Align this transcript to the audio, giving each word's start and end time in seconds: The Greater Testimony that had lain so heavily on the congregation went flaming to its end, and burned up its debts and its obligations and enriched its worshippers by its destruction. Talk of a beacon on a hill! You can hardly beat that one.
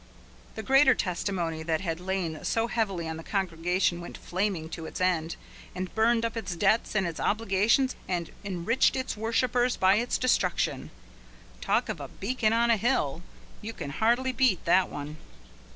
The 0.55 0.63
Greater 0.63 0.95
Testimony 0.95 1.61
that 1.61 1.81
had 1.81 1.99
lain 1.99 2.43
so 2.43 2.65
heavily 2.65 3.07
on 3.07 3.17
the 3.17 3.23
congregation 3.23 4.01
went 4.01 4.17
flaming 4.17 4.67
to 4.69 4.87
its 4.87 4.99
end, 4.99 5.35
and 5.75 5.93
burned 5.93 6.25
up 6.25 6.35
its 6.35 6.55
debts 6.55 6.95
and 6.95 7.05
its 7.05 7.19
obligations 7.19 7.95
and 8.07 8.31
enriched 8.43 8.95
its 8.95 9.15
worshippers 9.15 9.77
by 9.77 9.97
its 9.97 10.17
destruction. 10.17 10.89
Talk 11.61 11.87
of 11.87 11.99
a 11.99 12.07
beacon 12.07 12.51
on 12.51 12.71
a 12.71 12.77
hill! 12.77 13.21
You 13.61 13.73
can 13.73 13.91
hardly 13.91 14.31
beat 14.31 14.65
that 14.65 14.89
one. 14.89 15.17